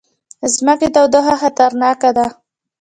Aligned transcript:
د 0.41 0.43
ځمکې 0.55 0.87
تودوخه 0.95 1.35
خطرناکه 1.41 2.09
ده 2.17 2.25